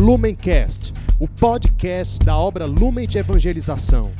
Lumencast, 0.00 0.94
o 1.20 1.28
podcast 1.28 2.24
da 2.24 2.34
obra 2.34 2.64
Lumen 2.64 3.06
de 3.06 3.18
Evangelização. 3.18 4.10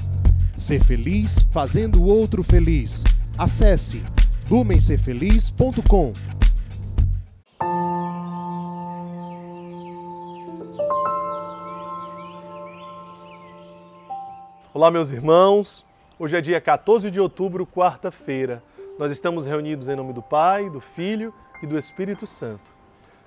Ser 0.54 0.84
feliz 0.84 1.40
fazendo 1.50 2.02
o 2.02 2.06
outro 2.06 2.44
feliz. 2.44 3.02
Acesse 3.38 4.04
lumencerfeliz.com. 4.50 6.12
Olá, 14.74 14.90
meus 14.90 15.10
irmãos. 15.10 15.82
Hoje 16.18 16.36
é 16.36 16.42
dia 16.42 16.60
14 16.60 17.10
de 17.10 17.18
outubro, 17.18 17.66
quarta-feira. 17.66 18.62
Nós 18.98 19.10
estamos 19.10 19.46
reunidos 19.46 19.88
em 19.88 19.96
nome 19.96 20.12
do 20.12 20.20
Pai, 20.20 20.68
do 20.68 20.82
Filho 20.82 21.32
e 21.62 21.66
do 21.66 21.78
Espírito 21.78 22.26
Santo. 22.26 22.79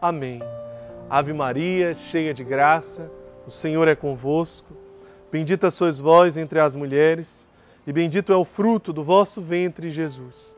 Amém. 0.00 0.40
Ave 1.10 1.32
Maria, 1.32 1.92
cheia 1.92 2.32
de 2.32 2.42
graça, 2.42 3.10
o 3.46 3.50
Senhor 3.50 3.86
é 3.88 3.94
convosco. 3.94 4.72
Bendita 5.30 5.70
sois 5.70 5.98
vós 5.98 6.36
entre 6.36 6.58
as 6.58 6.74
mulheres, 6.74 7.48
e 7.86 7.92
bendito 7.92 8.32
é 8.32 8.36
o 8.36 8.44
fruto 8.44 8.92
do 8.92 9.02
vosso 9.02 9.40
ventre, 9.40 9.90
Jesus. 9.90 10.54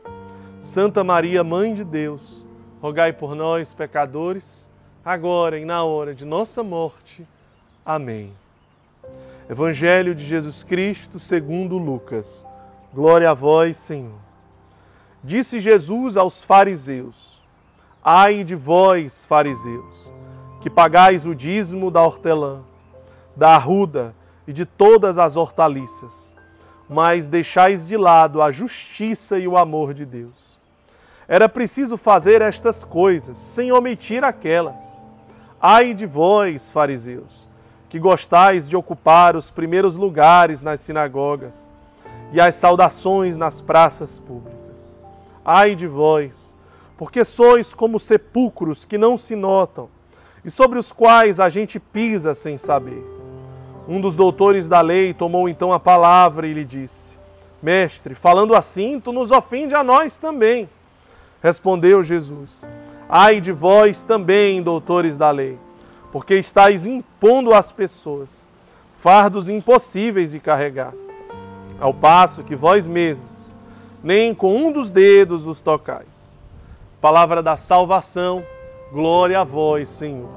Santa 0.59 1.03
Maria, 1.03 1.43
Mãe 1.43 1.73
de 1.73 1.83
Deus, 1.83 2.45
rogai 2.81 3.11
por 3.11 3.35
nós, 3.35 3.73
pecadores, 3.73 4.69
agora 5.03 5.59
e 5.59 5.65
na 5.65 5.83
hora 5.83 6.15
de 6.15 6.23
nossa 6.23 6.63
morte. 6.63 7.27
Amém. 7.85 8.31
Evangelho 9.49 10.15
de 10.15 10.23
Jesus 10.23 10.63
Cristo, 10.63 11.19
segundo 11.19 11.77
Lucas. 11.77 12.45
Glória 12.93 13.29
a 13.29 13.33
vós, 13.33 13.75
Senhor. 13.75 14.19
Disse 15.23 15.59
Jesus 15.59 16.15
aos 16.15 16.43
fariseus: 16.43 17.32
Ai 18.05 18.43
de 18.43 18.53
vós, 18.53 19.23
fariseus, 19.23 20.11
que 20.59 20.69
pagais 20.69 21.25
o 21.25 21.33
dízimo 21.33 21.89
da 21.89 22.03
hortelã, 22.03 22.61
da 23.33 23.55
arruda 23.55 24.13
e 24.45 24.51
de 24.51 24.65
todas 24.65 25.17
as 25.17 25.37
hortaliças, 25.37 26.35
mas 26.89 27.29
deixais 27.29 27.87
de 27.87 27.95
lado 27.95 28.41
a 28.41 28.51
justiça 28.51 29.39
e 29.39 29.47
o 29.47 29.57
amor 29.57 29.93
de 29.93 30.05
Deus. 30.05 30.59
Era 31.29 31.47
preciso 31.47 31.95
fazer 31.95 32.41
estas 32.41 32.83
coisas, 32.83 33.37
sem 33.37 33.71
omitir 33.71 34.21
aquelas. 34.21 35.01
Ai 35.61 35.93
de 35.93 36.05
vós, 36.05 36.69
fariseus, 36.69 37.47
que 37.87 37.99
gostais 37.99 38.67
de 38.67 38.75
ocupar 38.75 39.37
os 39.37 39.49
primeiros 39.49 39.95
lugares 39.95 40.61
nas 40.61 40.81
sinagogas 40.81 41.71
e 42.33 42.41
as 42.41 42.55
saudações 42.55 43.37
nas 43.37 43.61
praças 43.61 44.19
públicas. 44.19 44.99
Ai 45.45 45.73
de 45.73 45.87
vós, 45.87 46.57
porque 46.97 47.25
sois 47.25 47.73
como 47.73 47.99
sepulcros 47.99 48.85
que 48.85 48.97
não 48.97 49.17
se 49.17 49.35
notam 49.35 49.89
e 50.45 50.51
sobre 50.51 50.77
os 50.77 50.91
quais 50.91 51.39
a 51.39 51.49
gente 51.49 51.79
pisa 51.79 52.35
sem 52.35 52.57
saber. 52.57 53.03
Um 53.87 53.99
dos 53.99 54.15
doutores 54.15 54.67
da 54.67 54.81
lei 54.81 55.13
tomou 55.13 55.49
então 55.49 55.73
a 55.73 55.79
palavra 55.79 56.47
e 56.47 56.53
lhe 56.53 56.63
disse: 56.63 57.17
Mestre, 57.61 58.15
falando 58.15 58.55
assim, 58.55 58.99
tu 58.99 59.11
nos 59.11 59.31
ofende 59.31 59.75
a 59.75 59.83
nós 59.83 60.17
também. 60.17 60.69
Respondeu 61.41 62.03
Jesus: 62.03 62.65
Ai 63.09 63.41
de 63.41 63.51
vós 63.51 64.03
também, 64.03 64.61
doutores 64.61 65.17
da 65.17 65.31
lei, 65.31 65.57
porque 66.11 66.35
estáis 66.35 66.85
impondo 66.85 67.53
às 67.53 67.71
pessoas 67.71 68.47
fardos 68.95 69.49
impossíveis 69.49 70.31
de 70.31 70.39
carregar, 70.39 70.93
ao 71.77 71.93
passo 71.93 72.43
que 72.43 72.55
vós 72.55 72.87
mesmos 72.87 73.33
nem 74.01 74.35
com 74.35 74.55
um 74.55 74.71
dos 74.71 74.89
dedos 74.89 75.47
os 75.47 75.61
tocais 75.61 76.32
palavra 77.03 77.43
da 77.43 77.57
salvação. 77.57 78.45
Glória 78.89 79.41
a 79.41 79.43
vós, 79.43 79.89
Senhor. 79.89 80.29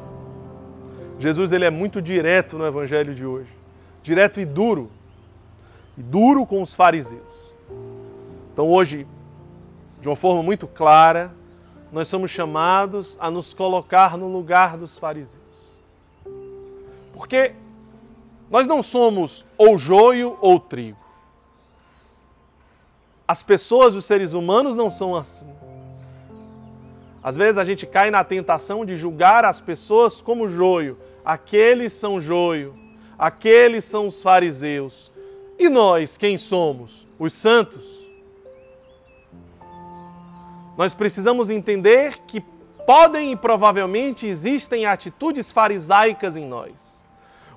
Jesus 1.16 1.52
ele 1.52 1.64
é 1.64 1.70
muito 1.70 2.02
direto 2.02 2.58
no 2.58 2.66
evangelho 2.66 3.14
de 3.14 3.24
hoje. 3.24 3.52
Direto 4.02 4.40
e 4.40 4.44
duro. 4.44 4.90
E 5.96 6.02
duro 6.02 6.44
com 6.44 6.60
os 6.60 6.74
fariseus. 6.74 7.22
Então 8.52 8.68
hoje, 8.68 9.06
de 10.00 10.08
uma 10.08 10.16
forma 10.16 10.42
muito 10.42 10.66
clara, 10.66 11.32
nós 11.92 12.08
somos 12.08 12.32
chamados 12.32 13.16
a 13.20 13.30
nos 13.30 13.54
colocar 13.54 14.18
no 14.18 14.26
lugar 14.26 14.76
dos 14.76 14.98
fariseus. 14.98 15.36
Porque 17.14 17.54
nós 18.50 18.66
não 18.66 18.82
somos 18.82 19.46
ou 19.56 19.78
joio 19.78 20.36
ou 20.40 20.58
trigo. 20.58 20.98
As 23.28 23.40
pessoas, 23.40 23.94
os 23.94 24.04
seres 24.04 24.32
humanos 24.32 24.74
não 24.74 24.90
são 24.90 25.14
assim. 25.14 25.46
Às 27.26 27.36
vezes 27.36 27.58
a 27.58 27.64
gente 27.64 27.84
cai 27.84 28.08
na 28.08 28.22
tentação 28.22 28.86
de 28.86 28.96
julgar 28.96 29.44
as 29.44 29.60
pessoas 29.60 30.22
como 30.22 30.46
joio. 30.46 30.96
Aqueles 31.24 31.92
são 31.92 32.20
joio, 32.20 32.72
aqueles 33.18 33.84
são 33.84 34.06
os 34.06 34.22
fariseus. 34.22 35.10
E 35.58 35.68
nós, 35.68 36.16
quem 36.16 36.38
somos? 36.38 37.04
Os 37.18 37.32
santos? 37.32 37.84
Nós 40.78 40.94
precisamos 40.94 41.50
entender 41.50 42.16
que 42.28 42.40
podem 42.86 43.32
e 43.32 43.36
provavelmente 43.36 44.28
existem 44.28 44.86
atitudes 44.86 45.50
farisaicas 45.50 46.36
em 46.36 46.46
nós. 46.46 47.04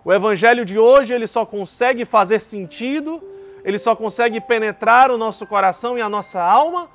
O 0.03 0.11
evangelho 0.11 0.65
de 0.65 0.79
hoje, 0.79 1.13
ele 1.13 1.27
só 1.27 1.45
consegue 1.45 2.05
fazer 2.05 2.41
sentido, 2.41 3.21
ele 3.63 3.77
só 3.77 3.95
consegue 3.95 4.41
penetrar 4.41 5.11
o 5.11 5.17
nosso 5.17 5.45
coração 5.45 5.95
e 5.95 6.01
a 6.01 6.09
nossa 6.09 6.41
alma 6.41 6.89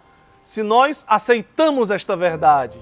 se 0.45 0.63
nós 0.63 1.05
aceitamos 1.09 1.91
esta 1.91 2.15
verdade. 2.15 2.79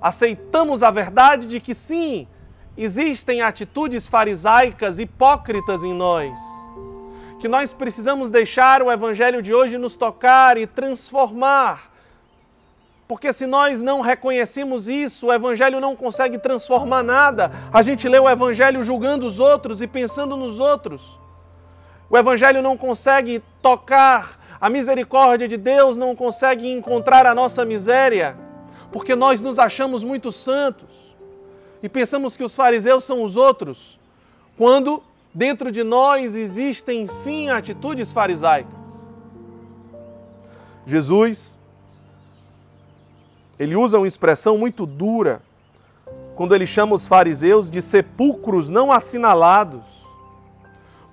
Aceitamos 0.00 0.82
a 0.82 0.90
verdade 0.90 1.46
de 1.46 1.60
que 1.60 1.74
sim, 1.74 2.26
existem 2.76 3.42
atitudes 3.42 4.06
farisaicas, 4.06 4.98
hipócritas 4.98 5.84
em 5.84 5.94
nós. 5.94 6.32
Que 7.38 7.46
nós 7.46 7.72
precisamos 7.72 8.30
deixar 8.30 8.82
o 8.82 8.90
evangelho 8.90 9.42
de 9.42 9.52
hoje 9.52 9.76
nos 9.76 9.94
tocar 9.94 10.56
e 10.56 10.66
transformar. 10.66 11.92
Porque 13.06 13.32
se 13.32 13.46
nós 13.46 13.80
não 13.80 14.00
reconhecemos 14.00 14.88
isso, 14.88 15.26
o 15.26 15.32
evangelho 15.32 15.80
não 15.80 15.94
consegue 15.94 16.38
transformar 16.38 17.02
nada. 17.02 17.52
A 17.72 17.82
gente 17.82 18.08
lê 18.08 18.18
o 18.18 18.30
evangelho 18.30 18.82
julgando 18.82 19.26
os 19.26 19.38
outros 19.38 19.82
e 19.82 19.86
pensando 19.86 20.36
nos 20.36 20.58
outros. 20.58 21.18
O 22.08 22.16
evangelho 22.16 22.62
não 22.62 22.76
consegue 22.76 23.42
tocar 23.60 24.41
a 24.62 24.70
misericórdia 24.70 25.48
de 25.48 25.56
Deus 25.56 25.96
não 25.96 26.14
consegue 26.14 26.70
encontrar 26.70 27.26
a 27.26 27.34
nossa 27.34 27.64
miséria, 27.64 28.36
porque 28.92 29.16
nós 29.16 29.40
nos 29.40 29.58
achamos 29.58 30.04
muito 30.04 30.30
santos 30.30 31.16
e 31.82 31.88
pensamos 31.88 32.36
que 32.36 32.44
os 32.44 32.54
fariseus 32.54 33.02
são 33.02 33.24
os 33.24 33.36
outros, 33.36 33.98
quando 34.56 35.02
dentro 35.34 35.72
de 35.72 35.82
nós 35.82 36.36
existem 36.36 37.08
sim 37.08 37.50
atitudes 37.50 38.12
farisaicas. 38.12 38.78
Jesus, 40.86 41.58
ele 43.58 43.74
usa 43.74 43.98
uma 43.98 44.06
expressão 44.06 44.56
muito 44.56 44.86
dura 44.86 45.42
quando 46.36 46.54
ele 46.54 46.66
chama 46.66 46.94
os 46.94 47.08
fariseus 47.08 47.68
de 47.68 47.82
sepulcros 47.82 48.70
não 48.70 48.92
assinalados. 48.92 49.82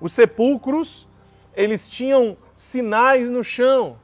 Os 0.00 0.12
sepulcros, 0.12 1.04
eles 1.56 1.90
tinham 1.90 2.36
sinais 2.60 3.26
no 3.26 3.42
chão. 3.42 3.96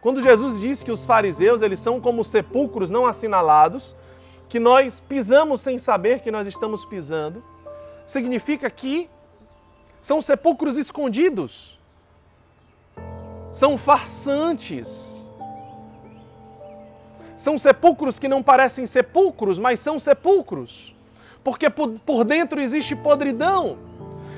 Quando 0.00 0.22
Jesus 0.22 0.58
disse 0.58 0.82
que 0.82 0.90
os 0.90 1.04
fariseus 1.04 1.60
eles 1.60 1.78
são 1.78 2.00
como 2.00 2.24
sepulcros 2.24 2.88
não 2.88 3.06
assinalados, 3.06 3.94
que 4.48 4.58
nós 4.58 4.98
pisamos 4.98 5.60
sem 5.60 5.78
saber 5.78 6.20
que 6.20 6.30
nós 6.30 6.46
estamos 6.46 6.86
pisando, 6.86 7.44
significa 8.06 8.70
que 8.70 9.10
são 10.00 10.22
sepulcros 10.22 10.78
escondidos, 10.78 11.78
são 13.52 13.76
farsantes, 13.76 15.22
são 17.36 17.58
sepulcros 17.58 18.18
que 18.18 18.26
não 18.26 18.42
parecem 18.42 18.86
sepulcros, 18.86 19.58
mas 19.58 19.80
são 19.80 19.98
sepulcros, 19.98 20.94
porque 21.44 21.68
por, 21.68 21.90
por 22.06 22.24
dentro 22.24 22.58
existe 22.58 22.96
podridão. 22.96 23.76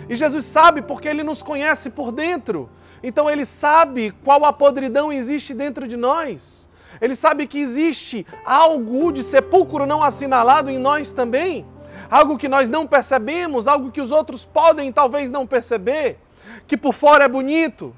E 0.08 0.16
Jesus 0.16 0.44
sabe 0.44 0.82
porque 0.82 1.06
ele 1.06 1.22
nos 1.22 1.40
conhece 1.40 1.88
por 1.88 2.10
dentro. 2.10 2.68
Então 3.02 3.30
ele 3.30 3.44
sabe 3.44 4.12
qual 4.24 4.44
a 4.44 4.52
podridão 4.52 5.12
existe 5.12 5.52
dentro 5.54 5.86
de 5.86 5.96
nós. 5.96 6.66
Ele 7.00 7.14
sabe 7.14 7.46
que 7.46 7.58
existe 7.58 8.26
algo 8.44 9.12
de 9.12 9.22
sepulcro 9.22 9.86
não 9.86 10.02
assinalado 10.02 10.70
em 10.70 10.78
nós 10.78 11.12
também, 11.12 11.66
algo 12.10 12.38
que 12.38 12.48
nós 12.48 12.68
não 12.68 12.86
percebemos, 12.86 13.66
algo 13.66 13.90
que 13.90 14.00
os 14.00 14.10
outros 14.10 14.44
podem 14.44 14.92
talvez 14.92 15.30
não 15.30 15.46
perceber, 15.46 16.18
que 16.66 16.76
por 16.76 16.94
fora 16.94 17.24
é 17.24 17.28
bonito, 17.28 17.94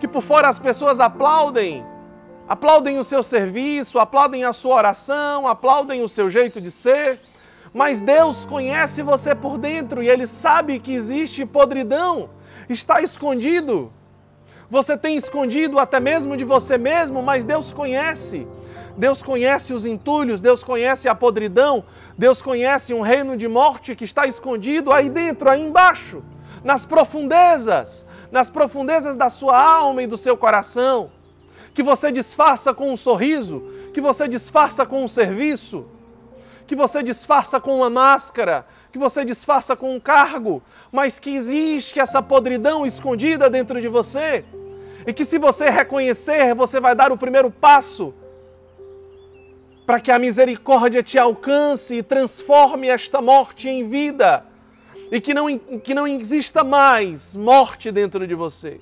que 0.00 0.08
por 0.08 0.22
fora 0.22 0.48
as 0.48 0.58
pessoas 0.58 1.00
aplaudem, 1.00 1.84
aplaudem 2.48 2.98
o 2.98 3.04
seu 3.04 3.22
serviço, 3.22 3.98
aplaudem 3.98 4.44
a 4.44 4.52
sua 4.52 4.76
oração, 4.76 5.46
aplaudem 5.46 6.02
o 6.02 6.08
seu 6.08 6.30
jeito 6.30 6.60
de 6.60 6.70
ser, 6.70 7.20
mas 7.72 8.00
Deus 8.00 8.44
conhece 8.44 9.02
você 9.02 9.34
por 9.34 9.58
dentro 9.58 10.02
e 10.02 10.08
Ele 10.08 10.26
sabe 10.26 10.78
que 10.78 10.94
existe 10.94 11.44
podridão, 11.44 12.30
está 12.68 13.02
escondido. 13.02 13.92
Você 14.70 14.96
tem 14.96 15.16
escondido 15.16 15.78
até 15.78 16.00
mesmo 16.00 16.36
de 16.36 16.44
você 16.44 16.78
mesmo, 16.78 17.22
mas 17.22 17.44
Deus 17.44 17.72
conhece. 17.72 18.46
Deus 18.96 19.22
conhece 19.22 19.74
os 19.74 19.84
entulhos, 19.84 20.40
Deus 20.40 20.62
conhece 20.62 21.08
a 21.08 21.14
podridão, 21.14 21.84
Deus 22.16 22.40
conhece 22.40 22.94
um 22.94 23.00
reino 23.00 23.36
de 23.36 23.48
morte 23.48 23.96
que 23.96 24.04
está 24.04 24.26
escondido 24.26 24.92
aí 24.92 25.10
dentro, 25.10 25.50
aí 25.50 25.60
embaixo, 25.60 26.22
nas 26.62 26.84
profundezas, 26.84 28.06
nas 28.30 28.48
profundezas 28.48 29.16
da 29.16 29.28
sua 29.28 29.60
alma 29.60 30.02
e 30.02 30.06
do 30.06 30.16
seu 30.16 30.36
coração. 30.36 31.10
Que 31.74 31.82
você 31.82 32.12
disfarça 32.12 32.72
com 32.72 32.92
um 32.92 32.96
sorriso, 32.96 33.64
que 33.92 34.00
você 34.00 34.28
disfarça 34.28 34.86
com 34.86 35.02
um 35.02 35.08
serviço, 35.08 35.86
que 36.66 36.76
você 36.76 37.02
disfarça 37.02 37.60
com 37.60 37.76
uma 37.76 37.90
máscara, 37.90 38.64
que 38.94 38.98
você 38.98 39.24
disfarça 39.24 39.74
com 39.74 39.92
um 39.92 39.98
cargo, 39.98 40.62
mas 40.92 41.18
que 41.18 41.34
existe 41.34 41.98
essa 41.98 42.22
podridão 42.22 42.86
escondida 42.86 43.50
dentro 43.50 43.80
de 43.80 43.88
você. 43.88 44.44
E 45.04 45.12
que 45.12 45.24
se 45.24 45.36
você 45.36 45.68
reconhecer, 45.68 46.54
você 46.54 46.78
vai 46.78 46.94
dar 46.94 47.10
o 47.10 47.18
primeiro 47.18 47.50
passo 47.50 48.14
para 49.84 49.98
que 49.98 50.12
a 50.12 50.18
misericórdia 50.18 51.02
te 51.02 51.18
alcance 51.18 51.96
e 51.96 52.04
transforme 52.04 52.86
esta 52.86 53.20
morte 53.20 53.68
em 53.68 53.88
vida. 53.88 54.46
E 55.10 55.20
que 55.20 55.34
não, 55.34 55.58
que 55.58 55.92
não 55.92 56.06
exista 56.06 56.62
mais 56.62 57.34
morte 57.34 57.90
dentro 57.90 58.24
de 58.28 58.34
você. 58.36 58.80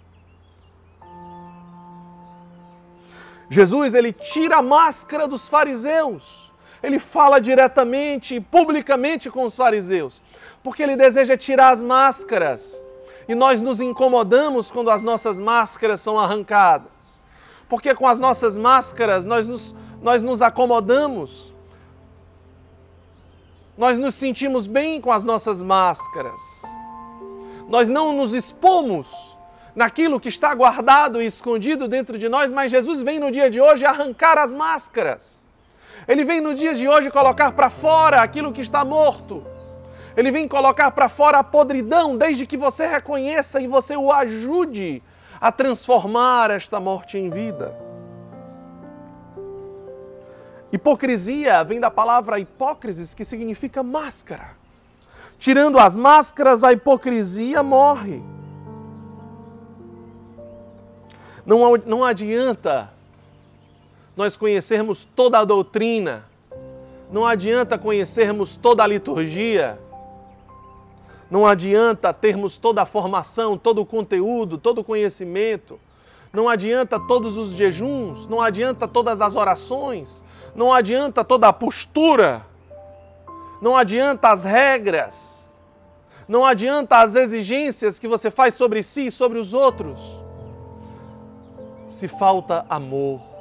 Jesus, 3.49 3.95
ele 3.95 4.13
tira 4.13 4.57
a 4.59 4.63
máscara 4.63 5.27
dos 5.27 5.49
fariseus 5.49 6.42
ele 6.83 6.99
fala 6.99 7.41
diretamente 7.41 8.35
e 8.35 8.41
publicamente 8.41 9.31
com 9.31 9.45
os 9.45 9.55
fariseus, 9.55 10.21
porque 10.63 10.83
ele 10.83 10.97
deseja 10.97 11.37
tirar 11.37 11.73
as 11.73 11.81
máscaras. 11.81 12.83
E 13.29 13.35
nós 13.35 13.63
nos 13.63 13.81
incomodamos 13.81 14.71
quando 14.71 14.91
as 14.91 15.03
nossas 15.03 15.39
máscaras 15.39 16.01
são 16.01 16.19
arrancadas. 16.19 17.25
Porque 17.69 17.95
com 17.95 18.07
as 18.07 18.19
nossas 18.19 18.59
máscaras 18.59 19.25
nós 19.25 19.47
nos, 19.47 19.75
nós 20.03 20.23
nos 20.23 20.43
acomodamos. 20.43 21.53
Nós 23.79 23.97
nos 23.97 24.17
sentimos 24.17 24.67
bem 24.67 25.01
com 25.01 25.13
as 25.13 25.23
nossas 25.23 25.63
máscaras. 25.63 26.41
Nós 27.69 27.89
não 27.89 28.13
nos 28.13 28.35
expomos 28.35 29.09
naquilo 29.75 30.21
que 30.21 30.29
está 30.29 30.53
guardado 30.53 31.23
e 31.23 31.27
escondido 31.27 31.89
dentro 31.89 32.19
de 32.19 32.29
nós, 32.29 32.51
mas 32.51 32.71
Jesus 32.71 33.01
vem 33.01 33.21
no 33.21 33.31
dia 33.31 33.49
de 33.49 33.61
hoje 33.61 33.87
arrancar 33.87 34.37
as 34.37 34.53
máscaras 34.53 35.42
ele 36.07 36.25
vem 36.25 36.41
nos 36.41 36.59
dias 36.59 36.79
de 36.79 36.89
hoje 36.89 37.11
colocar 37.11 37.53
para 37.53 37.71
fora 37.71 38.23
aquilo 38.23 38.53
que 38.53 38.61
está 38.61 38.85
morto. 38.85 39.45
Ele 40.17 40.31
vem 40.31 40.47
colocar 40.47 40.91
para 40.91 41.09
fora 41.09 41.39
a 41.39 41.45
podridão, 41.45 42.17
desde 42.17 42.47
que 42.47 42.57
você 42.57 42.87
reconheça 42.87 43.61
e 43.61 43.67
você 43.67 43.97
o 43.97 44.13
ajude 44.13 45.03
a 45.41 45.51
transformar 45.51 46.51
esta 46.51 46.79
morte 46.79 47.17
em 47.19 47.31
vida. 47.31 47.75
Hipocrisia 50.71 51.63
vem 51.65 51.79
da 51.79 51.91
palavra 51.91 52.39
hipócrisis, 52.39 53.15
que 53.15 53.25
significa 53.25 53.83
máscara. 53.83 54.51
Tirando 55.39 55.79
as 55.79 55.97
máscaras, 55.97 56.65
a 56.65 56.73
hipocrisia 56.73 57.63
morre. 57.63 58.23
Não, 61.45 61.77
não 61.87 62.05
adianta 62.05 62.91
nós 64.17 64.37
conhecermos 64.37 65.05
toda 65.17 65.39
a 65.39 65.45
doutrina, 65.45 66.25
não 67.11 67.27
adianta 67.27 67.79
conhecermos 67.79 68.57
toda 68.57 68.83
a 68.83 68.87
liturgia, 68.87 69.79
não 71.31 71.47
adianta 71.47 72.13
termos 72.13 72.59
toda 72.59 72.83
a 72.83 72.87
formação, 72.87 73.57
todo 73.57 73.81
o 73.81 73.87
conteúdo, 73.87 74.59
todo 74.59 74.83
o 74.83 74.85
conhecimento, 74.85 75.81
não 76.33 76.49
adianta 76.49 77.01
todos 77.01 77.37
os 77.37 77.53
jejuns, 77.53 78.27
não 78.27 78.41
adianta 78.41 78.87
todas 78.87 79.21
as 79.21 79.35
orações, 79.35 80.23
não 80.55 80.73
adianta 80.73 81.25
toda 81.25 81.49
a 81.49 81.53
postura, 81.53 82.45
não 83.63 83.77
adianta 83.77 84.29
as 84.29 84.45
regras, 84.45 85.51
não 86.29 86.45
adianta 86.45 86.99
as 86.99 87.15
exigências 87.15 87.99
que 87.99 88.09
você 88.09 88.31
faz 88.31 88.55
sobre 88.55 88.83
si 88.83 89.07
e 89.07 89.11
sobre 89.11 89.39
os 89.39 89.55
outros, 89.55 90.01
se 91.89 92.09
falta 92.09 92.65
amor 92.69 93.32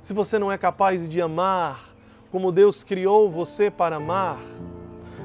se 0.00 0.12
você 0.12 0.38
não 0.38 0.50
é 0.50 0.58
capaz 0.58 1.08
de 1.08 1.20
amar 1.20 1.88
como 2.30 2.52
Deus 2.52 2.84
criou 2.84 3.30
você 3.30 3.70
para 3.70 3.96
amar. 3.96 4.38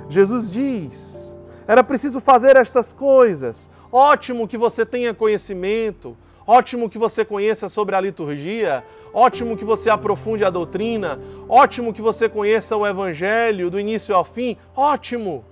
Jesus 0.10 0.52
diz: 0.52 1.38
era 1.68 1.84
preciso 1.84 2.20
fazer 2.20 2.58
estas 2.58 2.92
coisas. 2.92 3.70
Ótimo 3.92 4.48
que 4.48 4.58
você 4.58 4.86
tenha 4.86 5.14
conhecimento, 5.14 6.18
ótimo 6.48 6.90
que 6.90 6.98
você 6.98 7.24
conheça 7.24 7.70
sobre 7.70 7.96
a 7.96 8.02
liturgia, 8.02 8.84
ótimo 9.14 9.56
que 9.56 9.64
você 9.64 9.90
aprofunde 9.90 10.44
a 10.44 10.50
doutrina, 10.50 11.20
ótimo 11.48 11.94
que 11.94 12.02
você 12.02 12.28
conheça 12.28 12.76
o 12.76 12.88
Evangelho 12.88 13.70
do 13.70 13.80
início 13.80 14.16
ao 14.16 14.24
fim, 14.24 14.58
ótimo. 14.76 15.46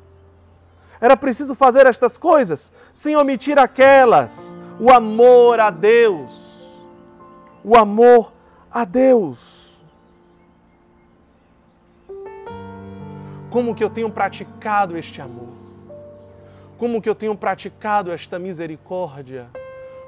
Era 1.00 1.15
preciso 1.15 1.56
fazer 1.56 1.85
estas 1.85 2.18
coisas 2.18 2.73
sem 2.94 3.15
omitir 3.15 3.57
aquelas, 3.59 4.57
o 4.79 4.91
amor 4.91 5.59
a 5.59 5.69
Deus, 5.69 6.31
o 7.63 7.77
amor 7.77 8.33
a 8.71 8.85
Deus. 8.85 9.79
Como 13.50 13.75
que 13.75 13.83
eu 13.83 13.89
tenho 13.89 14.09
praticado 14.09 14.97
este 14.97 15.21
amor? 15.21 15.50
Como 16.77 17.01
que 17.01 17.09
eu 17.09 17.13
tenho 17.13 17.35
praticado 17.35 18.12
esta 18.12 18.39
misericórdia? 18.39 19.50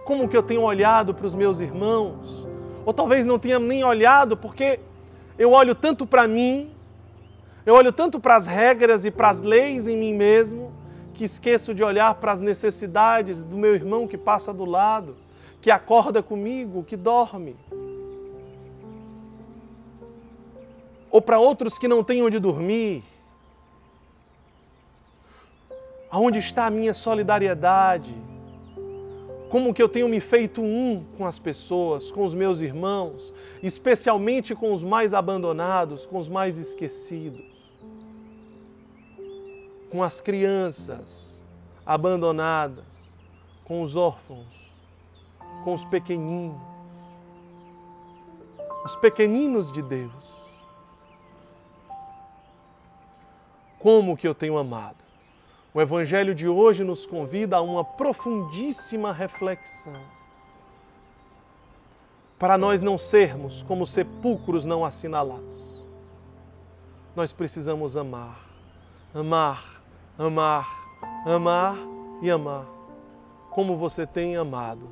Como 0.06 0.30
que 0.30 0.36
eu 0.36 0.42
tenho 0.42 0.62
olhado 0.62 1.14
para 1.14 1.28
os 1.28 1.36
meus 1.36 1.60
irmãos? 1.60 2.48
Ou 2.86 2.94
talvez 2.94 3.26
não 3.26 3.38
tenha 3.38 3.60
nem 3.60 3.84
olhado 3.84 4.38
porque 4.38 4.80
eu 5.38 5.52
olho 5.52 5.76
tanto 5.76 6.06
para 6.06 6.28
mim, 6.28 6.72
eu 7.66 7.76
olho 7.76 7.92
tanto 7.92 8.20
para 8.20 8.36
as 8.36 8.48
regras 8.48 9.04
e 9.04 9.12
para 9.12 9.30
as 9.30 9.42
leis 9.42 9.88
em 9.88 9.98
mim 9.98 10.14
mesmo, 10.14 10.72
que 11.14 11.24
esqueço 11.24 11.74
de 11.74 11.84
olhar 11.84 12.16
para 12.16 12.32
as 12.32 12.42
necessidades 12.42 13.44
do 13.44 13.58
meu 13.58 13.76
irmão 13.76 14.08
que 14.08 14.18
passa 14.18 14.54
do 14.54 14.66
lado, 14.66 15.16
que 15.62 15.70
acorda 15.70 16.24
comigo, 16.24 16.84
que 16.84 16.98
dorme. 16.98 17.56
Ou 21.14 21.22
para 21.22 21.38
outros 21.38 21.78
que 21.78 21.88
não 21.88 22.04
têm 22.04 22.24
onde 22.24 22.40
dormir? 22.40 23.04
Aonde 26.10 26.40
está 26.40 26.66
a 26.66 26.72
minha 26.72 26.92
solidariedade? 26.92 28.16
Como 29.48 29.76
que 29.76 29.84
eu 29.84 29.88
tenho 29.88 30.10
me 30.10 30.20
feito 30.20 30.60
um 30.60 31.06
com 31.16 31.28
as 31.28 31.38
pessoas, 31.38 32.12
com 32.12 32.26
os 32.26 32.34
meus 32.34 32.62
irmãos, 32.62 33.32
especialmente 33.62 34.56
com 34.56 34.74
os 34.74 34.84
mais 34.84 35.14
abandonados, 35.14 36.08
com 36.08 36.18
os 36.18 36.28
mais 36.28 36.58
esquecidos, 36.58 37.46
com 39.92 40.02
as 40.02 40.20
crianças 40.20 41.40
abandonadas, 41.86 43.20
com 43.66 43.84
os 43.84 43.96
órfãos, 43.96 44.48
com 45.64 45.76
os 45.76 45.86
pequeninos, 45.86 46.60
os 48.84 48.96
pequeninos 48.96 49.72
de 49.72 49.84
Deus. 49.84 50.33
Como 53.84 54.16
que 54.16 54.26
eu 54.26 54.34
tenho 54.34 54.58
amado. 54.58 54.96
O 55.74 55.82
Evangelho 55.82 56.34
de 56.34 56.48
hoje 56.48 56.86
nos 56.86 57.06
convida 57.06 57.58
a 57.58 57.62
uma 57.62 57.84
profundíssima 57.84 59.12
reflexão. 59.12 60.00
Para 62.40 62.58
nós 62.58 62.82
não 62.82 62.98
sermos 62.98 63.62
como 63.64 63.86
sepulcros 63.86 64.64
não 64.64 64.86
assinalados, 64.86 65.86
nós 67.14 67.34
precisamos 67.34 67.98
amar, 67.98 68.48
amar, 69.14 69.82
amar, 70.18 70.66
amar 71.26 71.76
e 72.22 72.32
amar, 72.32 72.66
como 73.50 73.76
você 73.76 74.08
tem 74.08 74.38
amado. 74.38 74.88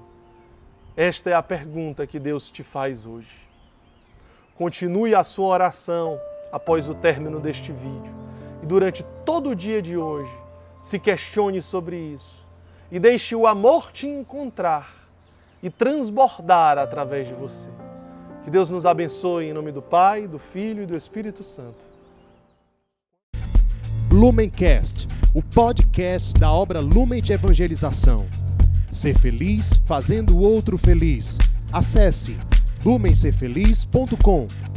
Esta 0.97 1.29
é 1.29 1.33
a 1.33 1.41
pergunta 1.41 2.05
que 2.05 2.19
Deus 2.19 2.51
te 2.51 2.61
faz 2.61 3.05
hoje. 3.05 3.39
Continue 4.55 5.15
a 5.15 5.23
sua 5.23 5.47
oração 5.47 6.19
após 6.51 6.89
o 6.89 6.93
término 6.93 7.39
deste 7.39 7.71
vídeo 7.71 8.20
durante 8.71 9.03
todo 9.25 9.49
o 9.49 9.55
dia 9.55 9.81
de 9.81 9.97
hoje, 9.97 10.31
se 10.81 10.97
questione 10.97 11.61
sobre 11.61 11.97
isso 11.97 12.41
e 12.89 13.01
deixe 13.01 13.35
o 13.35 13.45
amor 13.45 13.91
te 13.91 14.07
encontrar 14.07 15.09
e 15.61 15.69
transbordar 15.69 16.77
através 16.77 17.27
de 17.27 17.33
você. 17.33 17.67
Que 18.45 18.49
Deus 18.49 18.69
nos 18.69 18.85
abençoe 18.85 19.47
em 19.47 19.53
nome 19.53 19.73
do 19.73 19.81
Pai, 19.81 20.25
do 20.25 20.39
Filho 20.39 20.83
e 20.83 20.85
do 20.85 20.95
Espírito 20.95 21.43
Santo. 21.43 21.85
Lumencast, 24.09 25.05
o 25.35 25.43
podcast 25.43 26.39
da 26.39 26.49
obra 26.49 26.79
Lumen 26.79 27.21
de 27.21 27.33
Evangelização. 27.33 28.25
Ser 28.89 29.19
feliz 29.19 29.75
fazendo 29.85 30.37
o 30.37 30.41
outro 30.41 30.77
feliz. 30.77 31.37
Acesse 31.73 32.39
lumencerfeliz.com. 32.85 34.70